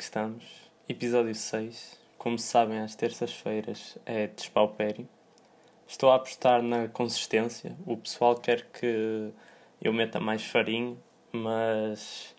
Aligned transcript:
que 0.00 0.04
estamos? 0.04 0.44
Episódio 0.88 1.34
6. 1.34 2.00
Como 2.16 2.38
sabem, 2.38 2.78
às 2.78 2.94
terças-feiras 2.94 3.98
é 4.06 4.28
despaupério. 4.28 5.06
Estou 5.86 6.10
a 6.10 6.14
apostar 6.14 6.62
na 6.62 6.88
consistência. 6.88 7.76
O 7.84 7.98
pessoal 7.98 8.34
quer 8.34 8.62
que 8.72 9.30
eu 9.78 9.92
meta 9.92 10.18
mais 10.18 10.42
farinha, 10.42 10.96
mas 11.30 12.34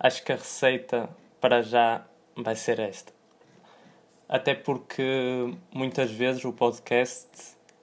acho 0.00 0.24
que 0.24 0.32
a 0.32 0.34
receita 0.34 1.08
para 1.40 1.62
já 1.62 2.04
vai 2.34 2.56
ser 2.56 2.80
esta. 2.80 3.12
Até 4.28 4.56
porque 4.56 5.54
muitas 5.72 6.10
vezes 6.10 6.44
o 6.44 6.52
podcast 6.52 7.28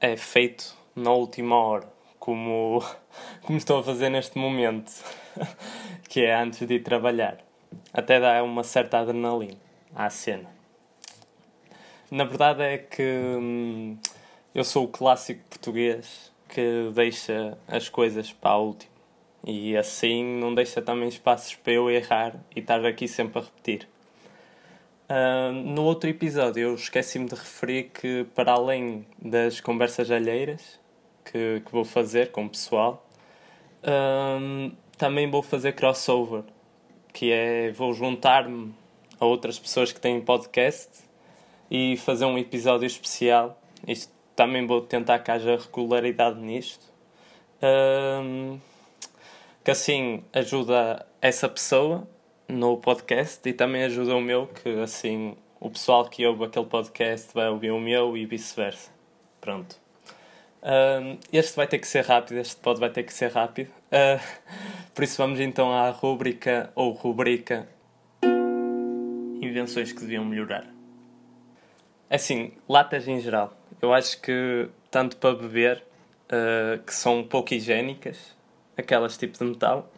é 0.01 0.17
feito 0.17 0.75
na 0.93 1.13
última 1.13 1.55
hora, 1.55 1.87
como, 2.19 2.83
como 3.41 3.57
estou 3.57 3.79
a 3.79 3.83
fazer 3.83 4.09
neste 4.09 4.37
momento, 4.37 4.91
que 6.09 6.25
é 6.25 6.35
antes 6.35 6.67
de 6.67 6.73
ir 6.73 6.83
trabalhar. 6.83 7.52
Até 7.93 8.19
dá 8.19 8.43
uma 8.43 8.63
certa 8.63 8.99
adrenalina 8.99 9.57
à 9.95 10.09
cena. 10.09 10.49
Na 12.09 12.23
verdade 12.23 12.61
é 12.61 12.77
que 12.77 13.03
hum, 13.03 13.97
eu 14.53 14.63
sou 14.63 14.85
o 14.85 14.87
clássico 14.87 15.41
português 15.49 16.31
que 16.47 16.91
deixa 16.93 17.57
as 17.67 17.89
coisas 17.89 18.31
para 18.31 18.51
a 18.51 18.57
última. 18.57 18.93
E 19.45 19.75
assim 19.75 20.23
não 20.39 20.53
deixa 20.53 20.81
também 20.81 21.09
espaços 21.09 21.55
para 21.55 21.73
eu 21.73 21.89
errar 21.89 22.35
e 22.55 22.59
estar 22.59 22.85
aqui 22.85 23.07
sempre 23.07 23.39
a 23.39 23.41
repetir. 23.41 23.87
Uh, 25.09 25.51
no 25.51 25.83
outro 25.83 26.09
episódio 26.09 26.69
eu 26.69 26.75
esqueci-me 26.75 27.27
de 27.27 27.35
referir 27.35 27.91
que 27.93 28.25
para 28.33 28.53
além 28.53 29.05
das 29.21 29.59
conversas 29.59 30.09
alheiras 30.09 30.79
que, 31.25 31.61
que 31.65 31.71
vou 31.71 31.83
fazer 31.83 32.31
com 32.31 32.45
o 32.45 32.49
pessoal, 32.49 33.05
uh, 33.83 34.71
também 34.97 35.29
vou 35.29 35.43
fazer 35.43 35.73
crossover, 35.73 36.43
que 37.13 37.31
é 37.31 37.71
vou 37.71 37.93
juntar-me 37.93 38.73
a 39.19 39.25
outras 39.25 39.59
pessoas 39.59 39.93
que 39.93 40.01
têm 40.01 40.19
podcast 40.19 40.89
e 41.69 41.95
fazer 41.97 42.25
um 42.25 42.37
episódio 42.37 42.85
especial. 42.85 43.57
Isto 43.87 44.11
também 44.35 44.65
vou 44.65 44.81
tentar 44.81 45.19
que 45.19 45.31
haja 45.31 45.55
regularidade 45.55 46.39
nisto. 46.39 46.83
Uh, 47.61 48.59
que 49.63 49.71
assim 49.71 50.23
ajuda 50.33 51.05
essa 51.21 51.47
pessoa 51.47 52.05
no 52.49 52.77
podcast 52.77 53.47
e 53.47 53.53
também 53.53 53.83
ajuda 53.83 54.15
o 54.15 54.21
meu, 54.21 54.47
que 54.47 54.69
assim 54.81 55.37
o 55.59 55.69
pessoal 55.69 56.09
que 56.09 56.25
ouve 56.25 56.43
aquele 56.43 56.65
podcast 56.65 57.33
vai 57.33 57.47
ouvir 57.47 57.71
o 57.71 57.79
meu 57.79 58.17
e 58.17 58.25
vice-versa. 58.25 58.91
Pronto. 59.39 59.82
Uh, 60.63 61.19
este 61.31 61.57
vai 61.57 61.67
ter 61.67 61.77
que 61.77 61.87
ser 61.87 62.05
rápido, 62.05 62.37
este 62.37 62.55
pod 62.55 62.79
vai 62.79 62.89
ter 62.89 63.03
que 63.03 63.13
ser 63.13 63.29
rápido. 63.31 63.69
Uh, 63.91 64.23
por 64.95 65.03
isso 65.03 65.17
vamos 65.17 65.41
então 65.41 65.73
à 65.73 65.89
rúbrica 65.89 66.71
ou 66.73 66.91
rubrica 66.91 67.67
Invenções 69.41 69.91
que 69.91 69.99
deviam 69.99 70.23
melhorar. 70.23 70.65
Assim, 72.09 72.53
latas 72.67 73.09
em 73.09 73.19
geral. 73.19 73.53
Eu 73.81 73.93
acho 73.93 74.21
que 74.21 74.69
tanto 74.89 75.17
para 75.17 75.35
beber, 75.35 75.83
uh, 76.31 76.81
que 76.81 76.93
são 76.93 77.23
pouco 77.25 77.53
higiênicas, 77.53 78.33
aquelas 78.77 79.17
tipo 79.17 79.37
de 79.37 79.43
metal, 79.43 79.91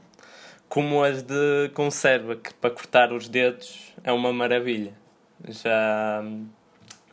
como 0.68 1.04
as 1.04 1.22
de 1.22 1.70
conserva, 1.76 2.36
que 2.36 2.52
para 2.56 2.72
cortar 2.72 3.14
os 3.14 3.28
dedos 3.28 3.94
é 4.04 4.12
uma 4.12 4.34
maravilha. 4.34 4.94
Já 5.48 6.24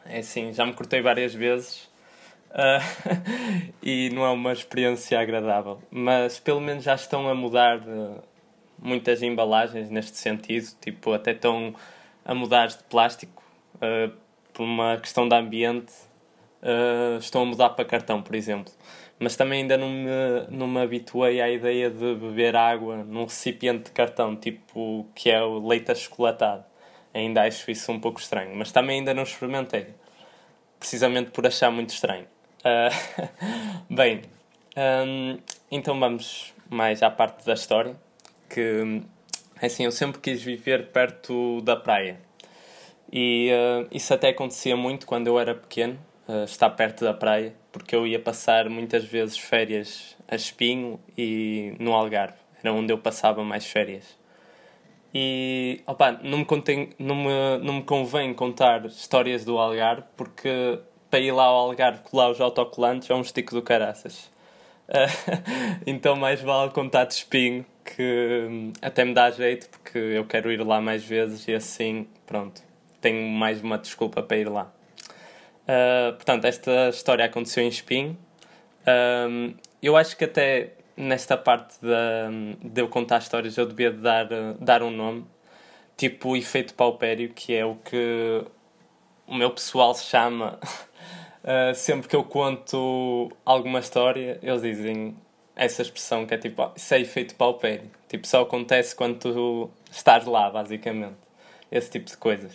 é 0.07 0.21
assim, 0.21 0.55
já 0.55 0.65
me 0.65 0.73
cortei 0.73 1.03
várias 1.03 1.35
vezes 1.35 1.92
uh, 2.53 3.73
e 3.83 4.11
não 4.11 4.25
é 4.25 4.31
uma 4.31 4.53
experiência 4.53 5.19
agradável. 5.21 5.81
Mas 5.91 6.39
pelo 6.39 6.61
menos 6.61 6.85
já 6.85 6.95
estão 6.95 7.29
a 7.29 7.35
mudar 7.35 7.79
uh, 7.81 8.23
muitas 8.79 9.23
embalagens 9.23 9.91
neste 9.91 10.17
sentido, 10.17 10.69
tipo, 10.81 11.13
até 11.13 11.33
estão 11.33 11.75
a 12.25 12.35
mudar 12.35 12.69
de 12.69 12.83
plástico 12.85 13.43
uh, 13.77 14.13
por 14.53 14.63
uma 14.65 14.99
questão 14.99 15.29
de 15.29 15.35
ambiente. 15.35 15.93
estão 17.21 17.43
a 17.43 17.47
mudar 17.47 17.71
para 17.71 17.85
cartão, 17.85 18.23
por 18.23 18.37
exemplo 18.37 18.73
mas 19.23 19.37
também 19.37 19.63
ainda 19.63 19.79
não 19.79 19.89
me, 19.89 20.11
não 20.51 20.67
me 20.67 20.81
habituei 20.81 21.41
à 21.41 21.49
ideia 21.49 21.89
de 21.89 22.15
beber 22.17 22.57
água 22.57 23.05
num 23.05 23.23
recipiente 23.23 23.85
de 23.85 23.91
cartão, 23.93 24.35
tipo 24.35 25.07
que 25.15 25.31
é 25.31 25.41
o 25.41 25.65
leite 25.65 25.93
achocolatado. 25.93 26.65
Ainda 27.15 27.43
acho 27.43 27.71
isso 27.71 27.93
um 27.93 28.01
pouco 28.01 28.19
estranho, 28.19 28.55
mas 28.57 28.73
também 28.73 28.99
ainda 28.99 29.15
não 29.15 29.23
experimentei, 29.23 29.87
precisamente 30.79 31.31
por 31.31 31.47
achar 31.47 31.71
muito 31.71 31.91
estranho. 31.91 32.27
Uh, 32.65 33.29
bem, 33.95 34.23
um, 34.77 35.39
então 35.71 35.99
vamos 35.99 36.55
mais 36.71 37.03
à 37.03 37.11
parte 37.11 37.45
da 37.45 37.55
história, 37.55 37.97
que 38.49 39.03
assim, 39.61 39.85
eu 39.85 39.93
sempre 39.93 40.21
quis 40.21 40.43
viver 40.43 40.89
perto 40.89 41.61
da 41.63 41.77
praia. 41.77 42.21
E 43.13 43.51
uh, 43.53 43.89
isso 43.91 44.15
até 44.15 44.29
acontecia 44.29 44.77
muito 44.77 45.07
quando 45.07 45.27
eu 45.27 45.39
era 45.39 45.55
pequeno, 45.55 45.99
uh, 46.29 46.45
estar 46.45 46.71
perto 46.71 47.05
da 47.05 47.13
praia 47.13 47.55
porque 47.73 47.97
eu 47.97 48.07
ia 48.07 48.21
passar 48.21 48.69
muitas 48.69 49.05
vezes 49.05 49.39
férias 49.39 50.15
a 50.29 50.37
Espinho 50.37 51.01
e 51.17 51.75
no 51.81 51.95
Algarve. 51.95 52.37
Era 52.63 52.73
onde 52.73 52.93
eu 52.93 52.99
passava 52.99 53.43
mais 53.43 53.67
férias. 53.67 54.17
E 55.13 55.81
opa, 55.87 56.13
não, 56.23 56.39
me 56.39 56.45
contém, 56.45 56.91
não, 56.99 57.17
me, 57.17 57.59
não 57.63 57.75
me 57.75 57.83
convém 57.83 58.33
contar 58.33 58.85
histórias 58.87 59.45
do 59.45 59.59
Algarve 59.59 60.05
porque 60.17 60.79
para 61.13 61.21
ir 61.21 61.31
lá 61.31 61.45
ao 61.45 61.57
Algarve 61.57 61.99
colar 62.05 62.31
os 62.31 62.41
autocolantes 62.41 63.11
é 63.11 63.15
um 63.15 63.21
estico 63.21 63.55
do 63.55 63.61
caraças. 63.61 64.33
então 65.87 66.17
mais 66.17 66.41
vale 66.41 66.71
contar 66.71 67.05
de 67.05 67.13
espinho 67.13 67.67
que 67.85 68.47
hum, 68.49 68.73
até 68.81 69.05
me 69.05 69.13
dá 69.13 69.31
jeito 69.31 69.69
porque 69.69 69.99
eu 69.99 70.25
quero 70.25 70.51
ir 70.51 70.65
lá 70.65 70.81
mais 70.81 71.05
vezes 71.05 71.47
e 71.47 71.55
assim, 71.55 72.09
pronto, 72.25 72.63
tenho 72.99 73.29
mais 73.29 73.61
uma 73.63 73.77
desculpa 73.77 74.23
para 74.23 74.39
ir 74.39 74.49
lá. 74.49 74.73
Uh, 75.65 76.15
portanto, 76.15 76.47
esta 76.47 76.89
história 76.89 77.27
aconteceu 77.27 77.63
em 77.63 77.69
Espinho. 77.69 78.17
Um, 79.29 79.55
eu 79.83 79.99
acho 79.99 80.17
que 80.17 80.25
até 80.25 80.73
nesta 80.97 81.37
parte 81.37 81.77
de, 81.83 82.71
de 82.71 82.81
eu 82.81 82.89
contar 82.89 83.19
histórias 83.19 83.59
eu 83.59 83.67
devia 83.67 83.93
dar, 83.93 84.29
dar 84.59 84.83
um 84.83 84.91
nome, 84.91 85.27
tipo 85.95 86.31
o 86.31 86.37
efeito 86.37 86.73
paupério, 86.73 87.29
que 87.35 87.55
é 87.55 87.67
o 87.67 87.75
que 87.77 88.43
o 89.27 89.35
meu 89.35 89.51
pessoal 89.51 89.95
chama. 89.95 90.59
Uh, 91.43 91.75
sempre 91.75 92.09
que 92.09 92.17
eu 92.17 92.25
conto 92.25 93.31
alguma 93.45 93.81
história, 93.81 94.39
eles 94.43 94.63
dizem 94.63 95.17
essa 95.57 95.83
expressão 95.83 96.25
que 96.27 96.35
é 96.35 96.39
tipo, 96.39 96.63
oh, 96.63 96.71
isso 96.77 96.95
é 96.95 97.01
efeito 97.01 97.35
paupério. 97.35 97.91
Tipo, 98.09 98.27
só 98.27 98.43
acontece 98.43 98.95
quando 98.95 99.19
tu 99.19 99.71
estás 99.91 100.25
lá, 100.25 100.51
basicamente. 100.51 101.17
Esse 101.71 101.91
tipo 101.91 102.07
de 102.07 102.17
coisas. 102.17 102.53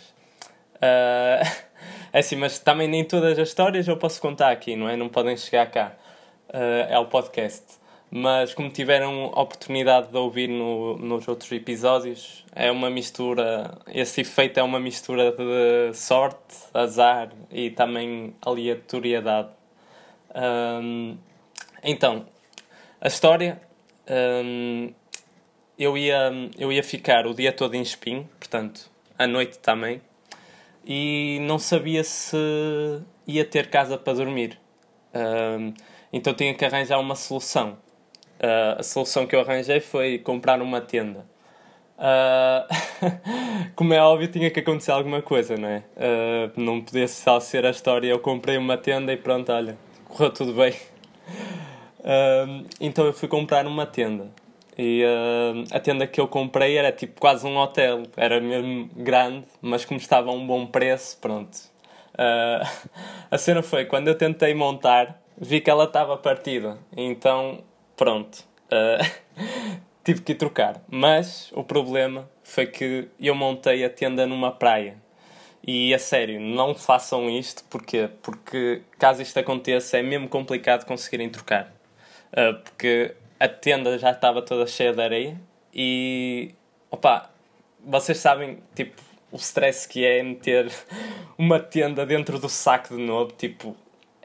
Uh, 0.76 1.68
É 2.12 2.20
assim, 2.20 2.36
mas 2.36 2.58
também 2.58 2.88
nem 2.88 3.04
todas 3.04 3.38
as 3.38 3.48
histórias 3.48 3.86
eu 3.86 3.96
posso 3.96 4.20
contar 4.20 4.50
aqui, 4.50 4.76
não 4.76 4.88
é? 4.88 4.96
Não 4.96 5.08
podem 5.08 5.36
chegar 5.36 5.66
cá 5.70 5.92
uh, 6.48 6.94
ao 6.94 7.06
podcast. 7.06 7.64
Mas 8.10 8.54
como 8.54 8.70
tiveram 8.70 9.26
oportunidade 9.26 10.08
de 10.08 10.16
ouvir 10.16 10.48
no, 10.48 10.96
nos 10.96 11.28
outros 11.28 11.50
episódios, 11.52 12.44
é 12.54 12.70
uma 12.70 12.88
mistura. 12.88 13.78
Esse 13.86 14.22
efeito 14.22 14.58
é 14.58 14.62
uma 14.62 14.80
mistura 14.80 15.32
de 15.32 15.94
sorte, 15.94 16.56
azar 16.72 17.30
e 17.50 17.70
também 17.70 18.34
aleatoriedade. 18.40 19.50
Um, 20.34 21.18
então, 21.82 22.26
a 23.00 23.08
história. 23.08 23.60
Um, 24.10 24.92
eu, 25.78 25.96
ia, 25.96 26.32
eu 26.58 26.72
ia 26.72 26.82
ficar 26.82 27.26
o 27.26 27.34
dia 27.34 27.52
todo 27.52 27.74
em 27.74 27.82
espinho, 27.82 28.28
portanto, 28.40 28.90
à 29.18 29.26
noite 29.26 29.58
também 29.58 30.00
e 30.88 31.38
não 31.42 31.58
sabia 31.58 32.02
se 32.02 32.34
ia 33.26 33.44
ter 33.44 33.68
casa 33.68 33.98
para 33.98 34.14
dormir. 34.14 34.58
Uh, 35.12 35.74
então 36.10 36.32
tinha 36.32 36.54
que 36.54 36.64
arranjar 36.64 36.98
uma 36.98 37.14
solução. 37.14 37.76
Uh, 38.38 38.78
a 38.78 38.82
solução 38.82 39.26
que 39.26 39.34
eu 39.34 39.40
arranjei 39.40 39.80
foi 39.80 40.18
comprar 40.18 40.62
uma 40.62 40.80
tenda. 40.80 41.26
Uh, 41.98 42.68
como 43.74 43.92
é 43.92 44.00
óbvio, 44.00 44.28
tinha 44.28 44.50
que 44.50 44.60
acontecer 44.60 44.92
alguma 44.92 45.20
coisa, 45.20 45.56
não 45.56 45.68
é? 45.68 45.82
Uh, 45.96 46.60
não 46.60 46.80
podia 46.80 47.08
só 47.08 47.40
ser 47.40 47.66
a 47.66 47.70
história. 47.70 48.08
Eu 48.08 48.20
comprei 48.20 48.56
uma 48.56 48.76
tenda 48.76 49.12
e 49.12 49.16
pronto, 49.16 49.50
olha, 49.52 49.76
correu 50.06 50.30
tudo 50.32 50.52
bem. 50.52 50.74
então 52.80 53.04
eu 53.04 53.12
fui 53.12 53.28
comprar 53.28 53.66
uma 53.66 53.84
tenda. 53.84 54.30
E 54.78 55.02
uh, 55.04 55.64
a 55.74 55.80
tenda 55.80 56.06
que 56.06 56.20
eu 56.20 56.28
comprei 56.28 56.76
era 56.78 56.92
tipo 56.92 57.20
quase 57.20 57.44
um 57.44 57.56
hotel, 57.56 58.04
era 58.16 58.40
mesmo 58.40 58.88
grande, 58.94 59.44
mas 59.60 59.84
como 59.84 59.98
estava 59.98 60.30
a 60.30 60.32
um 60.32 60.46
bom 60.46 60.64
preço, 60.66 61.18
pronto. 61.20 61.56
Uh, 62.14 62.64
a 63.28 63.36
cena 63.36 63.60
foi 63.60 63.86
quando 63.86 64.06
eu 64.06 64.14
tentei 64.14 64.54
montar, 64.54 65.20
vi 65.36 65.60
que 65.60 65.68
ela 65.68 65.82
estava 65.82 66.16
partida, 66.16 66.78
então 66.96 67.58
pronto, 67.98 68.46
uh, 68.72 69.04
tive 70.02 70.22
que 70.22 70.34
trocar. 70.34 70.80
Mas 70.88 71.50
o 71.52 71.62
problema 71.62 72.30
foi 72.42 72.66
que 72.66 73.08
eu 73.20 73.34
montei 73.34 73.84
a 73.84 73.90
tenda 73.90 74.26
numa 74.26 74.50
praia. 74.50 74.96
E 75.66 75.92
a 75.92 75.98
sério, 75.98 76.40
não 76.40 76.74
façam 76.74 77.28
isto, 77.28 77.62
porquê? 77.64 78.08
Porque 78.22 78.80
caso 78.98 79.20
isto 79.20 79.38
aconteça 79.38 79.98
é 79.98 80.02
mesmo 80.02 80.28
complicado 80.28 80.86
conseguirem 80.86 81.28
trocar. 81.28 81.74
porque 82.64 83.14
a 83.38 83.48
tenda 83.48 83.98
já 83.98 84.12
estava 84.12 84.40
toda 84.40 84.66
cheia 84.66 84.92
de 84.92 85.02
areia 85.02 85.40
e 85.74 86.54
opa, 86.90 87.30
vocês 87.84 88.18
sabem, 88.18 88.62
tipo, 88.74 89.02
o 89.30 89.36
stress 89.36 89.86
que 89.86 90.04
é 90.04 90.22
meter 90.22 90.70
uma 91.36 91.60
tenda 91.60 92.06
dentro 92.06 92.38
do 92.38 92.48
saco 92.48 92.96
de 92.96 93.02
novo. 93.02 93.32
Tipo, 93.32 93.76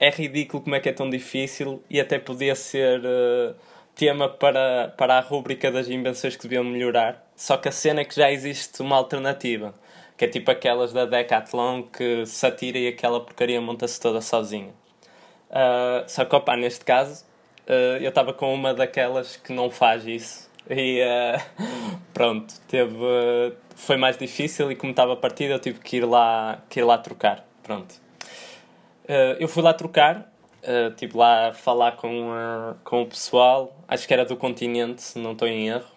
é 0.03 0.09
ridículo 0.09 0.61
como 0.61 0.75
é 0.75 0.81
que 0.81 0.89
é 0.89 0.91
tão 0.91 1.09
difícil 1.09 1.81
e 1.89 1.97
até 1.97 2.19
podia 2.19 2.55
ser 2.55 2.99
uh, 2.99 3.55
tema 3.95 4.27
para, 4.27 4.93
para 4.97 5.17
a 5.17 5.21
rúbrica 5.21 5.71
das 5.71 5.87
invenções 5.87 6.35
que 6.35 6.43
deviam 6.43 6.63
melhorar. 6.65 7.25
Só 7.37 7.55
que 7.55 7.69
a 7.69 7.71
cena 7.71 8.01
é 8.01 8.05
que 8.05 8.13
já 8.13 8.29
existe 8.29 8.81
uma 8.81 8.97
alternativa, 8.97 9.73
que 10.17 10.25
é 10.25 10.27
tipo 10.27 10.51
aquelas 10.51 10.91
da 10.91 11.05
Decathlon 11.05 11.83
que 11.83 12.25
se 12.25 12.45
atira 12.45 12.77
e 12.77 12.89
aquela 12.89 13.21
porcaria 13.21 13.61
monta-se 13.61 13.97
toda 14.01 14.19
sozinha. 14.19 14.73
Uh, 15.49 16.03
só 16.05 16.25
que, 16.25 16.35
opa, 16.35 16.57
neste 16.57 16.83
caso, 16.83 17.23
uh, 17.65 17.97
eu 18.01 18.09
estava 18.09 18.33
com 18.33 18.53
uma 18.53 18.73
daquelas 18.73 19.37
que 19.37 19.53
não 19.53 19.71
faz 19.71 20.05
isso. 20.05 20.51
E 20.69 20.99
pronto, 22.13 22.53
teve, 22.67 22.93
foi 23.75 23.95
mais 23.95 24.17
difícil 24.17 24.69
e 24.69 24.75
como 24.75 24.91
estava 24.91 25.15
partida 25.15 25.53
eu 25.53 25.59
tive 25.59 25.79
que 25.79 25.97
ir 25.97 26.05
lá, 26.05 26.61
que 26.69 26.81
ir 26.81 26.83
lá 26.83 26.97
trocar. 26.97 27.45
Pronto. 27.63 28.02
Eu 29.39 29.47
fui 29.47 29.61
lá 29.63 29.73
trocar, 29.73 30.31
tive 30.95 31.17
lá 31.17 31.53
falar 31.53 31.93
com, 31.93 32.31
com 32.83 33.01
o 33.01 33.05
pessoal, 33.05 33.75
acho 33.87 34.07
que 34.07 34.13
era 34.13 34.25
do 34.25 34.37
continente, 34.37 35.01
se 35.01 35.19
não 35.19 35.33
estou 35.33 35.47
em 35.47 35.69
erro. 35.69 35.93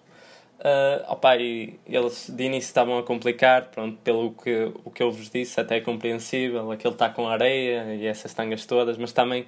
Uh, 0.59 1.13
opa, 1.13 1.37
e 1.37 1.79
eles 1.87 2.31
de 2.31 2.45
início 2.45 2.69
estavam 2.69 2.99
a 2.99 3.03
complicar, 3.03 3.67
pronto, 3.67 3.99
pelo 3.99 4.33
que, 4.33 4.73
o 4.85 4.91
que 4.91 5.03
eu 5.03 5.13
vos 5.13 5.29
disse, 5.29 5.61
até 5.61 5.77
é 5.77 5.81
compreensível. 5.81 6.73
Aquele 6.73 6.95
está 6.95 7.11
com 7.11 7.29
areia 7.29 7.95
e 7.95 8.07
essas 8.07 8.33
tangas 8.33 8.65
todas, 8.65 8.97
mas 8.97 9.13
também 9.13 9.47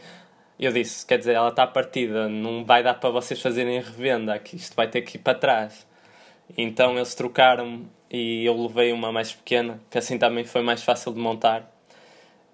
eu 0.61 0.71
disse, 0.71 1.07
quer 1.07 1.19
dizer, 1.19 1.35
ela 1.35 1.49
está 1.49 1.67
partida, 1.67 2.29
não 2.29 2.65
vai 2.65 2.83
dar 2.83 2.95
para 2.95 3.11
vocês 3.11 3.41
fazerem 3.41 3.81
revenda, 3.81 4.41
isto 4.53 4.77
vai 4.77 4.87
ter 4.89 5.03
que 5.03 5.17
ir 5.17 5.21
para 5.21 5.39
trás. 5.39 5.87
Então 6.57 6.97
eles 6.97 7.15
trocaram 7.15 7.87
e 8.11 8.45
eu 8.45 8.61
levei 8.61 8.93
uma 8.93 9.11
mais 9.11 9.33
pequena, 9.33 9.81
que 9.91 9.99
assim 9.99 10.19
também 10.19 10.45
foi 10.45 10.63
mais 10.63 10.83
fácil 10.83 11.13
de 11.13 11.19
montar. 11.21 11.69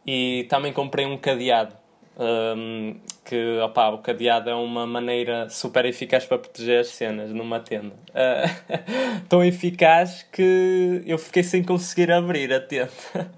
E 0.06 0.46
também 0.48 0.72
comprei 0.72 1.06
um 1.06 1.16
cadeado 1.16 1.74
um, 2.16 2.96
que 3.24 3.58
opa, 3.58 3.88
o 3.90 3.98
cadeado 3.98 4.48
é 4.48 4.54
uma 4.54 4.86
maneira 4.86 5.48
super 5.48 5.84
eficaz 5.84 6.24
para 6.24 6.38
proteger 6.38 6.80
as 6.80 6.88
cenas 6.88 7.30
numa 7.30 7.60
tenda. 7.60 7.94
Uh, 8.10 9.22
tão 9.28 9.44
eficaz 9.44 10.24
que 10.30 11.02
eu 11.06 11.18
fiquei 11.18 11.42
sem 11.42 11.62
conseguir 11.62 12.10
abrir 12.12 12.52
a 12.52 12.60
tenda. 12.60 12.90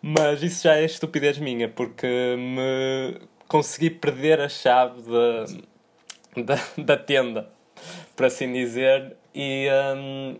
Mas 0.00 0.42
isso 0.42 0.62
já 0.64 0.76
é 0.76 0.84
estupidez 0.84 1.38
minha, 1.38 1.68
porque 1.68 2.06
me 2.36 3.20
consegui 3.48 3.90
perder 3.90 4.40
a 4.40 4.48
chave 4.48 5.02
da, 5.02 5.44
da, 6.42 6.82
da 6.84 6.96
tenda, 6.96 7.48
por 8.14 8.26
assim 8.26 8.52
dizer, 8.52 9.16
e 9.34 9.66
um, 9.96 10.36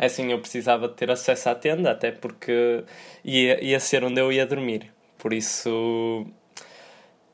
é 0.00 0.06
assim 0.06 0.32
eu 0.32 0.38
precisava 0.38 0.88
ter 0.88 1.10
acesso 1.10 1.50
à 1.50 1.54
tenda, 1.54 1.90
até 1.90 2.10
porque 2.10 2.82
ia, 3.22 3.62
ia 3.62 3.78
ser 3.78 4.02
onde 4.02 4.18
eu 4.18 4.32
ia 4.32 4.46
dormir. 4.46 4.90
Por 5.18 5.30
isso 5.30 6.26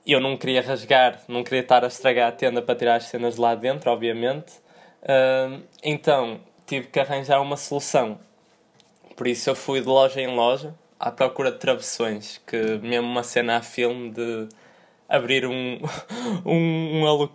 eu 0.05 0.19
não 0.19 0.37
queria 0.37 0.61
rasgar, 0.61 1.23
não 1.29 1.45
queria 1.45 1.61
estar 1.61 1.85
a 1.85 1.87
estragar 1.87 2.29
a 2.29 2.33
tenda 2.33 2.61
para 2.61 2.75
tirar 2.75 2.97
as 2.97 3.05
cenas 3.05 3.37
de 3.37 3.41
lá 3.41 3.55
dentro, 3.55 3.89
obviamente. 3.89 4.55
Uh, 5.01 5.63
então 5.81 6.41
tive 6.67 6.89
que 6.89 6.99
arranjar 6.99 7.41
uma 7.41 7.57
solução. 7.57 8.19
Por 9.17 9.29
isso 9.29 9.49
eu 9.49 9.55
fui 9.55 9.81
de 9.81 9.87
loja 9.87 10.21
em 10.21 10.35
loja 10.35 10.75
à 10.99 11.13
procura 11.13 11.53
de 11.53 11.59
travessões, 11.59 12.43
que 12.45 12.79
mesmo 12.79 13.07
uma 13.07 13.23
cena 13.23 13.59
a 13.59 13.63
filme 13.63 14.11
de 14.11 14.49
abrir 15.09 15.47
um, 15.47 15.79
um, 16.45 17.05
um 17.05 17.29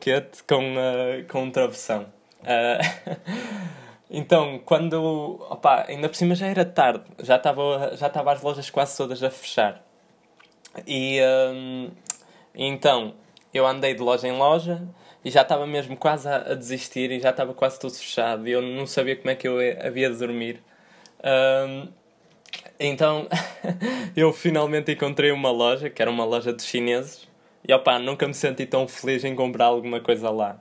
com, 0.45 0.73
uh, 0.75 1.25
com 1.29 1.43
um 1.43 1.51
travessão. 1.51 2.05
Uh, 2.41 3.71
então, 4.11 4.59
quando. 4.65 5.39
Opa, 5.49 5.85
ainda 5.87 6.09
por 6.09 6.15
cima 6.15 6.35
já 6.35 6.47
era 6.47 6.65
tarde, 6.65 7.05
já 7.19 7.37
estava 7.37 7.95
já 7.95 8.07
estava 8.07 8.33
as 8.33 8.41
lojas 8.41 8.69
quase 8.69 8.97
todas 8.97 9.23
a 9.23 9.29
fechar. 9.29 9.81
E, 10.85 11.19
então, 12.55 13.13
eu 13.53 13.65
andei 13.65 13.93
de 13.93 14.01
loja 14.01 14.27
em 14.27 14.37
loja 14.37 14.81
e 15.23 15.29
já 15.29 15.41
estava 15.41 15.67
mesmo 15.67 15.95
quase 15.97 16.27
a, 16.27 16.37
a, 16.37 16.55
desistir 16.55 17.11
e 17.11 17.19
já 17.19 17.29
estava 17.29 17.53
quase 17.53 17.79
tudo 17.79 17.93
fechado 17.93 18.47
e 18.47 18.51
eu 18.51 18.61
não 18.61 18.87
sabia 18.87 19.15
como 19.15 19.29
é 19.29 19.35
que 19.35 19.47
eu 19.47 19.57
havia 19.85 20.09
de 20.09 20.17
dormir. 20.17 20.61
Um, 21.23 21.87
então, 22.79 23.27
eu 24.15 24.33
finalmente 24.33 24.91
encontrei 24.91 25.31
uma 25.31 25.51
loja, 25.51 25.89
que 25.89 26.01
era 26.01 26.09
uma 26.09 26.25
loja 26.25 26.51
de 26.51 26.63
chineses, 26.63 27.27
e 27.67 27.73
opá, 27.73 27.99
nunca 27.99 28.27
me 28.27 28.33
senti 28.33 28.65
tão 28.65 28.87
feliz 28.87 29.23
em 29.23 29.35
comprar 29.35 29.65
alguma 29.65 29.99
coisa 29.99 30.29
lá. 30.31 30.59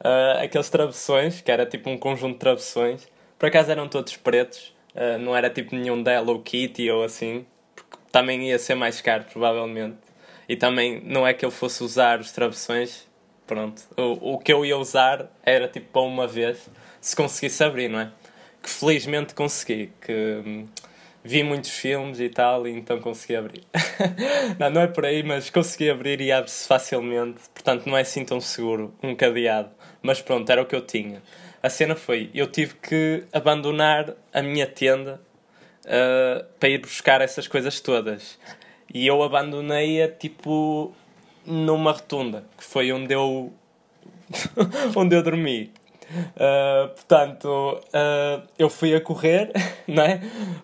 Uh, 0.00 0.44
aqueles 0.44 0.70
travessões, 0.70 1.40
que 1.40 1.50
era 1.50 1.66
tipo 1.66 1.90
um 1.90 1.98
conjunto 1.98 2.34
de 2.34 2.38
travessões, 2.38 3.08
por 3.38 3.46
acaso 3.46 3.70
eram 3.70 3.88
todos 3.88 4.16
pretos, 4.16 4.74
uh, 4.94 5.18
não 5.18 5.36
era 5.36 5.50
tipo 5.50 5.74
nenhum 5.74 6.02
da 6.02 6.12
Hello 6.14 6.40
Kitty 6.40 6.90
ou 6.90 7.02
assim, 7.02 7.44
porque 7.74 7.96
também 8.12 8.48
ia 8.48 8.58
ser 8.58 8.74
mais 8.74 9.00
caro, 9.00 9.24
provavelmente. 9.24 9.96
E 10.48 10.56
também 10.56 11.00
não 11.04 11.26
é 11.26 11.34
que 11.34 11.44
eu 11.44 11.50
fosse 11.50 11.82
usar 11.82 12.20
os 12.20 12.32
travessões, 12.32 13.06
pronto. 13.46 13.82
O, 13.96 14.34
o 14.34 14.38
que 14.38 14.52
eu 14.52 14.64
ia 14.64 14.78
usar 14.78 15.26
era 15.42 15.66
tipo 15.68 15.86
para 15.92 16.02
uma 16.02 16.26
vez, 16.26 16.70
se 17.00 17.14
conseguisse 17.16 17.62
abrir, 17.62 17.88
não 17.88 18.00
é? 18.00 18.12
Que 18.62 18.70
felizmente 18.70 19.34
consegui, 19.34 19.92
que 20.00 20.42
hum, 20.44 20.66
vi 21.28 21.42
muitos 21.42 21.70
filmes 21.70 22.20
e 22.20 22.28
tal, 22.30 22.66
e 22.66 22.70
então 22.70 22.98
consegui 23.00 23.36
abrir. 23.36 23.62
não, 24.58 24.70
não 24.70 24.80
é 24.80 24.86
por 24.86 25.04
aí, 25.04 25.22
mas 25.22 25.50
consegui 25.50 25.90
abrir 25.90 26.22
e 26.22 26.32
abre-se 26.32 26.66
facilmente, 26.66 27.40
portanto 27.52 27.86
não 27.86 27.96
é 27.98 28.00
assim 28.00 28.24
tão 28.24 28.40
seguro, 28.40 28.94
um 29.02 29.14
cadeado. 29.14 29.68
Mas 30.00 30.22
pronto, 30.22 30.50
era 30.50 30.62
o 30.62 30.66
que 30.66 30.74
eu 30.74 30.80
tinha. 30.80 31.22
A 31.62 31.68
cena 31.68 31.94
foi, 31.94 32.30
eu 32.32 32.46
tive 32.46 32.74
que 32.76 33.24
abandonar 33.30 34.14
a 34.32 34.40
minha 34.40 34.66
tenda 34.66 35.20
uh, 35.84 36.44
para 36.58 36.70
ir 36.70 36.78
buscar 36.78 37.20
essas 37.20 37.46
coisas 37.46 37.78
todas. 37.78 38.38
E 38.92 39.06
eu 39.06 39.22
abandonei-a 39.22 40.08
tipo 40.08 40.94
numa 41.44 41.92
rotunda, 41.92 42.44
que 42.56 42.64
foi 42.64 42.90
onde 42.90 43.12
eu 43.12 43.52
onde 44.96 45.14
eu 45.14 45.22
dormi. 45.22 45.70
Uh, 46.10 46.88
portanto, 46.88 47.48
uh, 47.48 48.46
eu 48.58 48.70
fui 48.70 48.94
a 48.94 49.00
correr 49.00 49.52
não 49.86 50.02
é? 50.02 50.20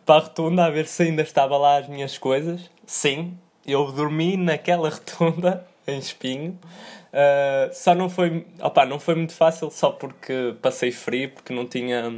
para 0.06 0.16
a 0.16 0.18
rotunda 0.20 0.64
a 0.64 0.70
ver 0.70 0.86
se 0.86 1.02
ainda 1.02 1.22
estava 1.22 1.56
lá 1.56 1.78
as 1.78 1.88
minhas 1.88 2.16
coisas. 2.18 2.70
Sim, 2.86 3.36
eu 3.66 3.90
dormi 3.92 4.36
naquela 4.36 4.88
rotunda 4.90 5.66
em 5.86 5.98
espinho. 5.98 6.58
Uh, 7.12 7.72
só 7.72 7.94
não 7.94 8.08
foi, 8.10 8.46
opa, 8.60 8.84
não 8.84 8.98
foi 8.98 9.14
muito 9.14 9.34
fácil, 9.34 9.70
só 9.70 9.90
porque 9.90 10.54
passei 10.60 10.90
frio, 10.90 11.30
porque 11.30 11.52
não 11.52 11.66
tinha, 11.66 12.10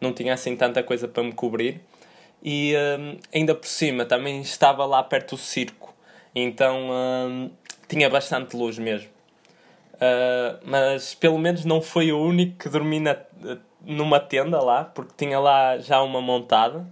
não 0.00 0.12
tinha 0.12 0.34
assim 0.34 0.56
tanta 0.56 0.82
coisa 0.82 1.06
para 1.06 1.22
me 1.22 1.32
cobrir 1.32 1.82
e 2.42 2.74
um, 2.98 3.18
ainda 3.34 3.54
por 3.54 3.66
cima 3.66 4.04
também 4.04 4.40
estava 4.40 4.84
lá 4.86 5.02
perto 5.02 5.34
do 5.34 5.40
circo, 5.40 5.94
então 6.34 6.90
um, 6.90 7.50
tinha 7.88 8.08
bastante 8.08 8.56
luz 8.56 8.78
mesmo. 8.78 9.08
Uh, 9.98 10.58
mas 10.64 11.14
pelo 11.14 11.38
menos 11.38 11.64
não 11.64 11.82
foi 11.82 12.12
o 12.12 12.18
único 12.20 12.56
que 12.58 12.68
dormi 12.68 13.00
na, 13.00 13.16
numa 13.84 14.20
tenda 14.20 14.60
lá, 14.62 14.84
porque 14.84 15.12
tinha 15.16 15.38
lá 15.38 15.78
já 15.78 16.00
uma 16.02 16.20
montada. 16.20 16.86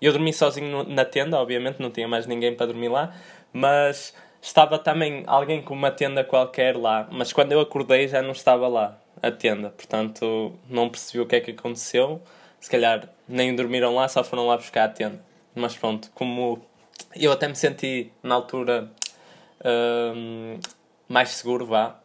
Eu 0.00 0.12
dormi 0.12 0.32
sozinho 0.32 0.84
na 0.84 1.04
tenda, 1.04 1.38
obviamente, 1.38 1.80
não 1.80 1.90
tinha 1.90 2.08
mais 2.08 2.26
ninguém 2.26 2.54
para 2.54 2.66
dormir 2.66 2.88
lá, 2.88 3.14
mas 3.52 4.14
estava 4.40 4.78
também 4.78 5.24
alguém 5.26 5.60
com 5.60 5.74
uma 5.74 5.90
tenda 5.90 6.24
qualquer 6.24 6.76
lá. 6.76 7.08
Mas 7.10 7.32
quando 7.32 7.52
eu 7.52 7.60
acordei 7.60 8.08
já 8.08 8.22
não 8.22 8.32
estava 8.32 8.68
lá 8.68 8.98
a 9.20 9.30
tenda, 9.30 9.70
portanto 9.70 10.52
não 10.70 10.88
percebi 10.88 11.20
o 11.20 11.26
que 11.26 11.36
é 11.36 11.40
que 11.40 11.50
aconteceu 11.50 12.22
se 12.60 12.70
calhar 12.70 13.08
nem 13.28 13.54
dormiram 13.54 13.94
lá, 13.94 14.08
só 14.08 14.24
foram 14.24 14.46
lá 14.46 14.56
buscar 14.56 14.84
a 14.84 14.88
tenda. 14.88 15.20
Mas 15.54 15.76
pronto, 15.76 16.10
como 16.14 16.60
eu 17.14 17.32
até 17.32 17.48
me 17.48 17.54
senti 17.54 18.12
na 18.22 18.34
altura 18.34 18.90
uh, 19.60 20.60
mais 21.08 21.30
seguro, 21.30 21.66
vá, 21.66 21.97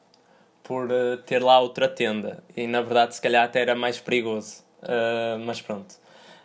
por 0.63 0.89
uh, 0.89 1.17
ter 1.17 1.43
lá 1.43 1.59
outra 1.59 1.87
tenda. 1.87 2.43
E 2.55 2.65
na 2.67 2.81
verdade, 2.81 3.15
se 3.15 3.21
calhar 3.21 3.43
até 3.43 3.61
era 3.61 3.75
mais 3.75 3.99
perigoso. 3.99 4.63
Uh, 4.81 5.39
mas 5.45 5.61
pronto. 5.61 5.95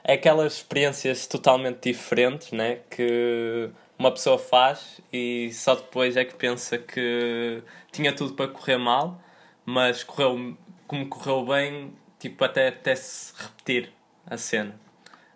É 0.04 0.14
aquelas 0.14 0.54
experiências 0.54 1.26
totalmente 1.26 1.90
diferentes, 1.90 2.52
né? 2.52 2.80
Que 2.90 3.70
uma 3.98 4.10
pessoa 4.10 4.38
faz 4.38 5.00
e 5.12 5.50
só 5.52 5.74
depois 5.74 6.16
é 6.16 6.24
que 6.24 6.34
pensa 6.34 6.78
que 6.78 7.62
tinha 7.92 8.14
tudo 8.14 8.34
para 8.34 8.48
correr 8.48 8.78
mal, 8.78 9.20
mas 9.64 10.04
correu 10.04 10.56
como 10.86 11.06
correu 11.08 11.44
bem, 11.44 11.92
tipo, 12.18 12.42
até, 12.44 12.68
até 12.68 12.94
se 12.96 13.34
repetir 13.36 13.92
a 14.26 14.36
cena. 14.36 14.74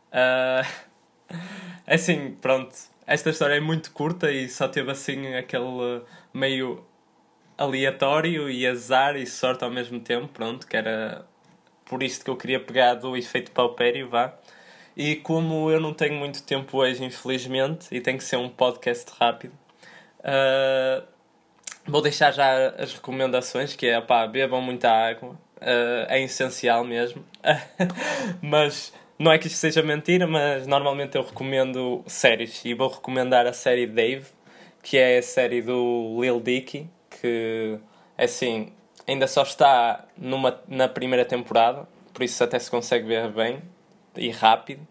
Uh, 0.09 0.97
assim, 1.87 2.37
pronto. 2.41 2.75
Esta 3.07 3.31
história 3.31 3.57
é 3.57 3.61
muito 3.61 3.91
curta 3.93 4.31
e 4.31 4.49
só 4.49 4.69
teve 4.69 4.91
assim 4.91 5.35
aquele 5.35 6.03
meio 6.33 6.85
aleatório 7.63 8.51
e 8.51 8.67
azar 8.67 9.17
e 9.17 9.27
sorte 9.27 9.65
ao 9.65 9.71
mesmo 9.71 10.01
tempo, 10.01 10.29
pronto, 10.29 10.67
que 10.67 10.77
era 10.77 11.25
por 11.85 12.03
isto 12.03 12.25
que 12.25 12.31
eu 12.31 12.37
queria 12.37 12.59
pegar 12.59 12.95
do 12.95 13.17
efeito 13.17 13.51
paupério, 13.53 14.09
vá. 14.09 14.35
E 14.97 15.17
como 15.17 15.71
eu 15.71 15.81
não 15.81 15.95
tenho 15.95 16.15
muito 16.15 16.43
tempo 16.43 16.79
hoje, 16.79 17.03
infelizmente, 17.05 17.87
e 17.91 18.01
tem 18.01 18.17
que 18.17 18.25
ser 18.25 18.37
um 18.37 18.49
podcast 18.49 19.11
rápido, 19.19 19.55
uh, 20.21 21.03
vou 21.87 22.03
deixar 22.03 22.33
já 22.33 22.69
as 22.71 22.93
recomendações, 22.95 23.75
que 23.75 23.87
é, 23.87 24.01
pá, 24.01 24.27
bebam 24.27 24.61
muita 24.61 24.91
água, 24.91 25.31
uh, 25.31 26.07
é 26.09 26.23
essencial 26.23 26.85
mesmo. 26.85 27.25
Mas 28.43 28.93
não 29.19 29.33
é 29.33 29.39
que 29.39 29.47
isto 29.47 29.57
seja 29.57 29.83
mentira, 29.83 30.27
mas 30.27 30.67
normalmente 30.67 31.17
eu 31.17 31.23
recomendo 31.23 32.03
séries 32.07 32.65
e 32.65 32.75
vou 32.75 32.89
recomendar 32.89 33.47
a 33.47 33.53
série 33.53 33.87
Dave, 33.87 34.27
que 34.83 34.99
é 34.99 35.19
a 35.19 35.23
série 35.23 35.63
do 35.63 36.19
Lil 36.21 36.41
Dicky, 36.41 36.91
que 37.23 37.79
assim 38.19 38.73
ainda 39.07 39.29
só 39.29 39.43
está 39.43 40.05
numa, 40.19 40.61
na 40.67 40.89
primeira 40.89 41.25
temporada, 41.25 41.87
por 42.13 42.25
isso 42.25 42.43
até 42.43 42.59
se 42.59 42.69
consegue 42.69 43.07
ver 43.07 43.31
bem 43.31 43.63
e 44.17 44.31
rápido. 44.31 44.87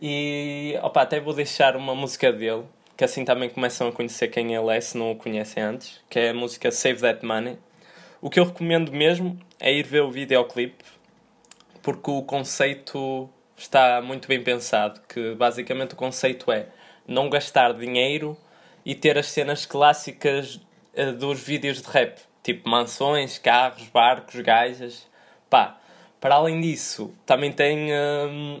E 0.00 0.78
opa, 0.82 1.02
até 1.02 1.20
vou 1.20 1.34
deixar 1.34 1.76
uma 1.76 1.94
música 1.94 2.32
dele, 2.32 2.64
que 2.96 3.04
assim 3.04 3.24
também 3.24 3.50
começam 3.50 3.88
a 3.88 3.92
conhecer 3.92 4.28
quem 4.28 4.54
ele 4.54 4.74
é, 4.74 4.80
se 4.80 4.96
não 4.96 5.10
o 5.10 5.16
conhecem 5.16 5.62
antes, 5.62 6.00
que 6.08 6.18
é 6.18 6.30
a 6.30 6.34
música 6.34 6.70
Save 6.70 7.00
That 7.00 7.26
Money. 7.26 7.58
O 8.22 8.30
que 8.30 8.38
eu 8.38 8.44
recomendo 8.44 8.92
mesmo 8.92 9.38
é 9.58 9.72
ir 9.72 9.82
ver 9.84 10.02
o 10.02 10.10
videoclipe, 10.10 10.84
porque 11.82 12.10
o 12.10 12.22
conceito 12.22 13.28
está 13.56 14.00
muito 14.00 14.28
bem 14.28 14.42
pensado, 14.42 15.00
que 15.08 15.34
basicamente 15.34 15.94
o 15.94 15.96
conceito 15.96 16.50
é 16.52 16.68
não 17.06 17.28
gastar 17.28 17.74
dinheiro 17.74 18.36
e 18.84 18.94
ter 18.94 19.18
as 19.18 19.26
cenas 19.26 19.66
clássicas 19.66 20.60
dos 21.18 21.40
vídeos 21.40 21.80
de 21.80 21.88
rap, 21.88 22.18
tipo 22.42 22.68
mansões, 22.68 23.38
carros, 23.38 23.88
barcos, 23.88 24.40
gajas, 24.40 25.06
pá. 25.48 25.76
Para 26.20 26.34
além 26.34 26.60
disso, 26.60 27.14
também 27.24 27.50
tem 27.50 27.90
uh, 27.92 28.58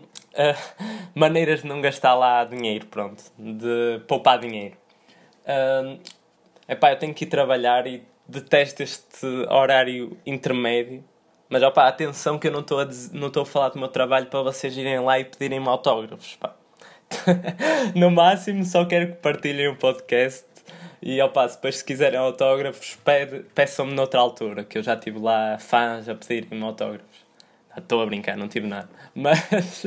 maneiras 1.14 1.60
de 1.60 1.68
não 1.68 1.80
gastar 1.80 2.14
lá 2.14 2.42
dinheiro, 2.44 2.86
pronto, 2.86 3.22
de 3.38 4.00
poupar 4.08 4.38
dinheiro. 4.38 4.76
Uh, 5.44 6.00
epá, 6.66 6.92
eu 6.92 6.98
tenho 6.98 7.12
que 7.12 7.24
ir 7.24 7.28
trabalhar 7.28 7.86
e 7.86 8.02
detesto 8.26 8.82
este 8.82 9.26
horário 9.50 10.16
intermédio 10.24 11.04
mas 11.50 11.64
opa, 11.64 11.88
atenção 11.88 12.38
que 12.38 12.46
eu 12.46 12.52
não 12.52 12.60
estou 12.60 12.78
a, 12.78 13.42
a 13.42 13.44
falar 13.44 13.70
do 13.70 13.78
meu 13.80 13.88
trabalho 13.88 14.26
para 14.26 14.40
vocês 14.40 14.76
irem 14.76 15.00
lá 15.00 15.18
e 15.18 15.24
pedirem-me 15.24 15.68
autógrafos. 15.68 16.38
No 17.96 18.08
máximo 18.08 18.64
só 18.64 18.84
quero 18.84 19.08
que 19.08 19.12
partilhem 19.14 19.66
o 19.66 19.74
podcast 19.74 20.46
e 21.02 21.20
opa, 21.20 21.46
depois 21.46 21.78
se 21.78 21.84
quiserem 21.84 22.18
autógrafos 22.18 22.98
peçam-me 23.54 23.92
noutra 23.94 24.20
altura, 24.20 24.64
que 24.64 24.78
eu 24.78 24.82
já 24.82 24.96
tive 24.96 25.18
lá 25.18 25.58
fãs 25.58 26.08
a 26.08 26.14
pedirem-me 26.14 26.64
autógrafos. 26.64 27.30
Estou 27.76 28.02
a 28.02 28.06
brincar, 28.06 28.36
não 28.36 28.48
tive 28.48 28.66
nada. 28.66 28.88
Mas, 29.14 29.84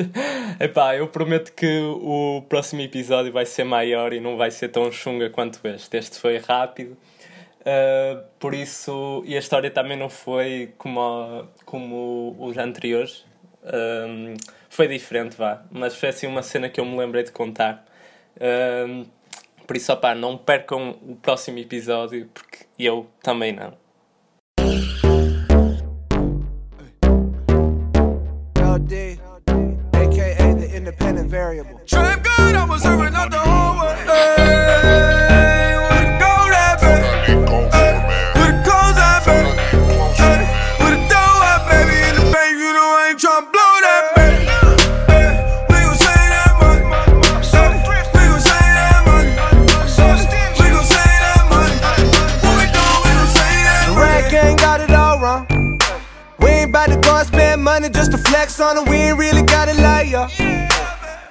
epá, 0.60 0.96
eu 0.96 1.08
prometo 1.08 1.52
que 1.54 1.80
o 1.80 2.44
próximo 2.48 2.82
episódio 2.82 3.32
vai 3.32 3.46
ser 3.46 3.66
maior 3.66 4.14
e 4.14 4.20
não 4.20 4.38
vai 4.38 4.52
ser 4.52 4.70
tão 4.70 4.92
chunga 4.92 5.30
quanto 5.30 5.60
este. 5.68 5.98
Este 5.98 6.18
foi 6.18 6.38
rápido 6.38 6.98
Uh, 7.64 8.22
por 8.40 8.54
isso, 8.54 9.24
e 9.26 9.38
a 9.38 9.40
história 9.40 9.72
também 9.72 9.98
não 9.98 10.10
foi 10.10 10.74
como, 10.78 11.48
como 11.66 12.36
os 12.38 12.58
anteriores. 12.58 13.26
Um, 13.64 14.36
foi 14.70 14.88
diferente, 14.88 15.38
vá. 15.38 15.64
Mas 15.72 15.96
foi 15.96 16.10
assim 16.10 16.28
uma 16.28 16.44
cena 16.44 16.70
que 16.70 16.80
eu 16.80 16.86
me 16.86 16.98
lembrei 16.98 17.24
de 17.24 17.32
contar. 17.32 17.86
Um, 18.88 19.06
por 19.74 19.78
isso, 19.78 19.92
opá, 19.92 20.14
não 20.14 20.38
percam 20.38 21.00
o 21.02 21.16
próximo 21.16 21.58
episódio, 21.58 22.30
porque 22.32 22.68
eu 22.78 23.08
também 23.24 23.52
não. 23.54 23.74
aka 29.94 30.78
independent 30.78 31.28
variable. 31.28 31.80
On 58.64 58.90
we 58.90 58.96
ain't 58.96 59.18
really 59.18 59.44
gotta 59.44 59.74
yeah. 60.08 60.28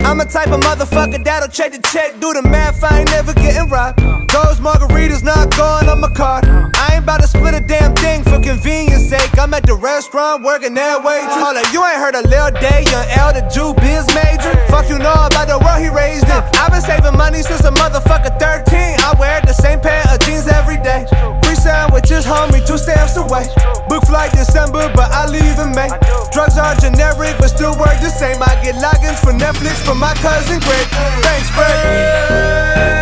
I'm 0.00 0.20
a 0.20 0.24
type 0.24 0.48
of 0.48 0.60
motherfucker 0.60 1.24
that'll 1.24 1.48
check 1.48 1.72
the 1.72 1.80
check, 1.88 2.20
do 2.20 2.32
the 2.34 2.42
math, 2.42 2.84
I 2.84 3.00
ain't 3.00 3.10
never 3.10 3.32
getting 3.32 3.70
robbed. 3.70 4.00
Those 4.28 4.60
margaritas 4.60 5.22
not 5.22 5.48
going 5.56 5.88
on 5.88 6.00
my 6.00 6.12
card. 6.12 6.44
I 6.76 6.94
ain't 6.94 7.04
about 7.04 7.22
to 7.22 7.26
split 7.26 7.54
a 7.54 7.60
damn 7.60 7.94
thing 7.96 8.22
for 8.24 8.38
convenience 8.38 9.08
sake. 9.08 9.38
I'm 9.38 9.54
at 9.54 9.64
the 9.64 9.74
restaurant 9.74 10.44
working 10.44 10.74
that 10.74 11.02
way 11.02 11.24
too. 11.32 11.72
You 11.72 11.80
ain't 11.84 11.96
heard 11.96 12.14
a 12.14 12.22
Lil 12.28 12.52
Day, 12.60 12.84
young 12.92 13.08
L, 13.16 13.32
the 13.32 13.40
Jew 13.48 13.72
biz 13.80 14.04
major. 14.12 14.52
Fuck 14.68 14.90
you 14.90 14.98
know 14.98 15.16
about 15.16 15.48
the 15.48 15.56
world 15.64 15.80
he 15.80 15.88
raised 15.88 16.28
in. 16.28 16.42
I've 16.60 16.72
been 16.72 16.82
saving 16.82 17.16
money 17.16 17.40
since 17.40 17.64
a 17.64 17.72
motherfucker 17.72 18.36
13. 18.36 19.00
I 19.00 19.16
wear 19.18 19.40
the 19.40 19.54
same 19.54 19.80
pair 19.80 20.04
of 20.12 20.20
jeans 20.20 20.48
every 20.48 20.76
day. 20.84 21.08
Sandwiches, 21.62 22.26
homie, 22.26 22.66
two 22.66 22.76
stamps 22.76 23.16
away. 23.16 23.46
Book 23.88 24.04
flight 24.06 24.32
December, 24.32 24.90
but 24.96 25.12
I 25.12 25.28
leave 25.30 25.58
in 25.62 25.70
May. 25.76 25.88
Drugs 26.32 26.58
are 26.58 26.74
generic, 26.74 27.36
but 27.38 27.48
still 27.48 27.78
work 27.78 28.00
the 28.02 28.10
same. 28.10 28.42
I 28.42 28.58
get 28.64 28.74
logins 28.82 29.22
for 29.22 29.30
Netflix 29.30 29.78
from 29.84 29.98
my 30.00 30.12
cousin 30.14 30.58
Greg. 30.58 30.86
Thanks, 31.22 31.50
Greg. 31.54 33.01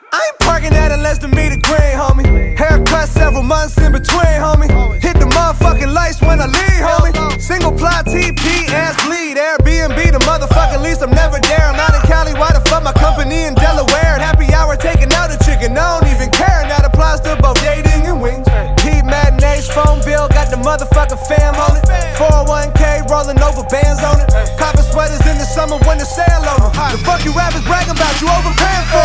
I 0.13 0.19
ain't 0.27 0.39
parking 0.43 0.73
at 0.75 0.91
a 0.91 0.97
less 0.97 1.19
than 1.19 1.31
meter 1.31 1.55
green, 1.63 1.95
homie. 1.95 2.27
Haircut 2.59 3.07
several 3.07 3.43
months 3.43 3.77
in 3.79 3.93
between, 3.95 4.43
homie. 4.43 4.67
Hit 4.99 5.15
the 5.15 5.27
motherfucking 5.31 5.93
lights 5.93 6.19
when 6.19 6.41
I 6.43 6.51
leave, 6.51 6.83
homie. 6.83 7.15
Single 7.39 7.71
plot 7.71 8.05
TP, 8.05 8.67
ass 8.75 8.99
bleed. 9.07 9.39
Airbnb, 9.39 9.95
the 10.11 10.19
motherfucking 10.27 10.83
least. 10.83 11.01
I'm 11.01 11.15
never 11.15 11.39
there. 11.47 11.63
I'm 11.63 11.79
out 11.79 11.95
in 11.95 12.03
Cali. 12.11 12.33
Why 12.35 12.51
the 12.51 12.59
fuck 12.67 12.83
my 12.83 12.91
company 12.91 13.47
in 13.47 13.55
Delaware? 13.55 14.19
And 14.19 14.21
happy 14.21 14.51
hour 14.51 14.75
taking 14.75 15.07
out 15.15 15.31
a 15.31 15.39
chicken. 15.47 15.79
I 15.79 15.99
don't 15.99 16.11
even 16.11 16.27
care. 16.35 16.67
That 16.67 16.83
applies 16.83 17.23
to 17.23 17.39
both 17.39 17.63
dating 17.63 18.03
and 18.03 18.19
wings. 18.19 18.43
Heat 18.83 19.07
matinees, 19.07 19.71
phone 19.71 20.03
bill, 20.03 20.27
got 20.27 20.51
the 20.51 20.59
motherfucking 20.59 21.23
fam 21.31 21.55
on 21.55 21.79
it. 21.79 21.87
401k 22.19 23.07
rolling 23.07 23.39
over 23.39 23.63
bands 23.71 24.03
on 24.03 24.19
it. 24.19 24.27
Copper 24.59 24.83
sweaters 24.83 25.23
in 25.23 25.39
the 25.39 25.47
summer 25.47 25.79
when 25.87 26.03
the 26.03 26.05
sale 26.05 26.43
over. 26.51 26.67
The 26.91 26.99
fuck 27.07 27.23
you 27.23 27.31
rappers 27.31 27.63
bragging 27.63 27.95
about? 27.95 28.11
You 28.19 28.27
overpaying 28.27 28.87
for 28.91 29.00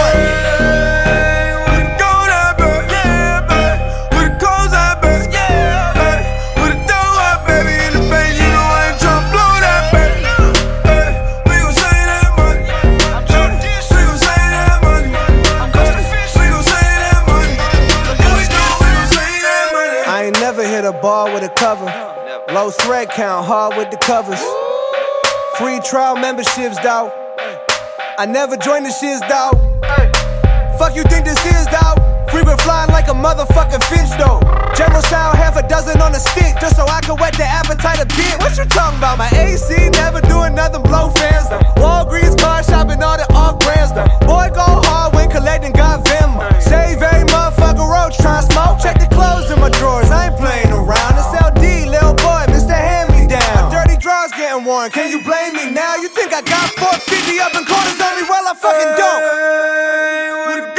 Free 25.77 25.85
trial 25.85 26.17
memberships, 26.17 26.81
dawg. 26.81 27.13
I 28.17 28.25
never 28.25 28.57
joined 28.57 28.87
the 28.87 28.93
shiz, 28.97 29.21
dawg. 29.29 29.61
Fuck 30.81 30.97
you 30.97 31.05
think 31.05 31.29
this 31.29 31.37
is, 31.45 31.69
dawg? 31.69 32.01
Free 32.33 32.41
been 32.49 32.57
flying 32.65 32.89
like 32.97 33.09
a 33.09 33.13
motherfucking 33.13 33.85
finch, 33.93 34.09
though. 34.17 34.41
General 34.73 35.05
style, 35.05 35.37
half 35.37 35.53
a 35.61 35.69
dozen 35.69 36.01
on 36.01 36.17
a 36.17 36.19
stick, 36.33 36.57
just 36.65 36.77
so 36.77 36.89
I 36.89 37.05
can 37.05 37.21
whet 37.21 37.37
the 37.37 37.45
appetite 37.45 38.01
a 38.01 38.09
bit. 38.17 38.41
What 38.41 38.57
you 38.57 38.65
talking 38.65 38.97
about? 38.97 39.19
My 39.19 39.29
AC 39.37 39.91
never 40.01 40.23
doing 40.25 40.55
nothing, 40.55 40.81
blow 40.81 41.11
fans, 41.11 41.53
though. 41.53 41.61
Walgreens 41.77 42.41
car 42.41 42.65
shopping, 42.65 43.03
all 43.03 43.21
the 43.21 43.29
off 43.37 43.61
brands, 43.61 43.93
though. 43.93 44.09
Boy, 44.25 44.49
go 44.57 44.65
hard 44.89 45.13
when 45.13 45.29
collecting, 45.29 45.73
got 45.77 46.01
Venmo. 46.09 46.41
Save 46.57 47.05
every 47.05 47.29
motherfucker 47.29 47.85
roach, 47.85 48.17
try 48.17 48.41
smoke. 48.41 48.81
Check 48.81 48.97
the 48.97 49.13
clothes 49.13 49.53
in 49.53 49.61
my 49.61 49.69
drawers, 49.77 50.09
I 50.09 50.33
ain't 50.33 50.41
playing 50.41 50.73
around. 50.73 51.21
It's 51.21 51.37
LD, 51.37 51.93
little 51.93 52.17
boy, 52.17 52.46
Can 54.65 55.11
you 55.11 55.23
blame 55.23 55.53
me 55.53 55.71
now? 55.71 55.97
You 55.97 56.09
think 56.09 56.33
I 56.33 56.41
got 56.41 56.71
450 56.81 57.41
up 57.41 57.55
in 57.55 57.67
quarters 57.67 58.01
on 58.01 58.17
me? 58.17 58.25
Well, 58.27 58.49
I 58.49 58.55
fucking 58.55 58.97
don't. 58.97 60.76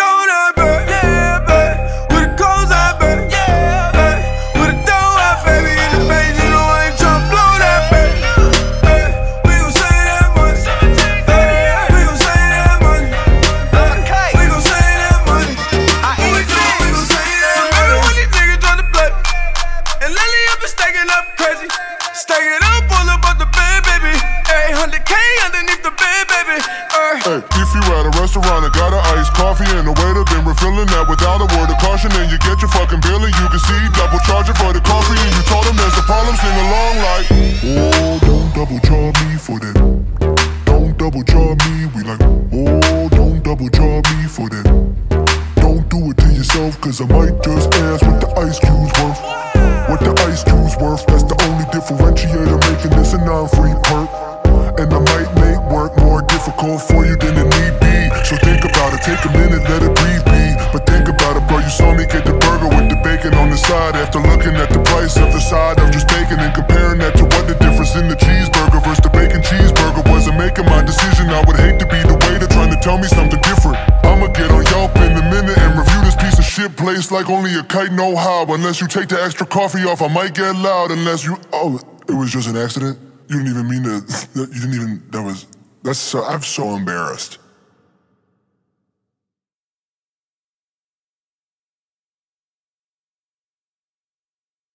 Looking 64.27 64.55
at 64.59 64.69
the 64.69 64.81
price 64.91 65.15
of 65.17 65.31
the 65.31 65.39
side 65.39 65.79
of 65.79 65.91
just 65.91 66.07
bacon 66.07 66.39
and 66.39 66.53
comparing 66.53 66.99
that 66.99 67.15
to 67.17 67.23
what 67.23 67.47
the 67.47 67.55
difference 67.63 67.95
in 67.95 68.07
the 68.07 68.15
cheeseburger 68.15 68.83
versus 68.83 69.01
the 69.03 69.09
bacon 69.09 69.41
cheeseburger 69.41 70.03
wasn't 70.11 70.37
making 70.37 70.65
my 70.65 70.83
decision. 70.83 71.31
I 71.31 71.41
would 71.47 71.55
hate 71.55 71.79
to 71.79 71.87
be 71.87 71.99
the 72.03 72.15
waiter 72.27 72.47
trying 72.51 72.71
to 72.71 72.79
tell 72.83 72.97
me 72.97 73.07
something 73.07 73.39
different. 73.41 73.79
I'ma 74.03 74.27
get 74.35 74.51
on 74.51 74.63
Yelp 74.71 74.95
in 74.99 75.15
a 75.15 75.25
minute 75.31 75.57
and 75.57 75.79
review 75.79 76.01
this 76.03 76.15
piece 76.15 76.37
of 76.37 76.45
shit 76.45 76.75
place 76.75 77.11
like 77.11 77.29
only 77.29 77.55
a 77.55 77.63
kite 77.63 77.91
know 77.91 78.15
how. 78.15 78.45
Unless 78.47 78.81
you 78.81 78.87
take 78.87 79.07
the 79.07 79.21
extra 79.21 79.45
coffee 79.45 79.83
off, 79.87 80.01
I 80.01 80.07
might 80.07 80.33
get 80.33 80.55
loud. 80.55 80.91
Unless 80.91 81.25
you, 81.25 81.37
oh, 81.53 81.79
it 82.07 82.13
was 82.13 82.31
just 82.31 82.47
an 82.49 82.57
accident. 82.57 82.99
You 83.29 83.43
didn't 83.43 83.51
even 83.51 83.67
mean 83.69 83.83
to. 83.83 83.95
You 84.35 84.61
didn't 84.61 84.75
even. 84.75 85.03
That 85.11 85.23
was. 85.23 85.47
That's 85.83 85.99
so. 85.99 86.23
I'm 86.23 86.41
so 86.41 86.75
embarrassed. 86.75 87.39